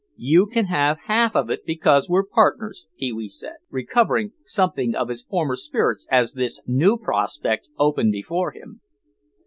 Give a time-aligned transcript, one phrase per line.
[0.17, 5.09] "You can have half of it because we're partners," Pee wee said, recovering something of
[5.09, 8.81] his former spirits as this new prospect opened before him.